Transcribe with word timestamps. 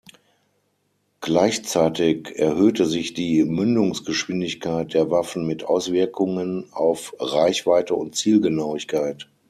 Gleichzeitig 1.19 2.29
erhöhte 2.35 2.87
sich 2.87 3.13
die 3.13 3.43
Mündungsgeschwindigkeit 3.45 4.95
der 4.95 5.11
Waffen 5.11 5.45
mit 5.45 5.63
Auswirkungen 5.65 6.73
auf 6.73 7.13
Reichweite 7.19 7.93
und 7.93 8.15
Zielgenauigkeit. 8.15 9.29